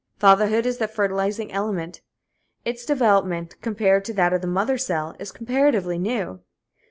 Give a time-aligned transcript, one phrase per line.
[0.17, 2.01] Fatherhood is the fertilizing element.
[2.65, 6.39] Its development, compared to that of the mother cell, is comparatively new.